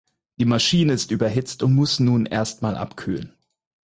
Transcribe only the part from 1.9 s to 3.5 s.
nun erst einmal abkühlen.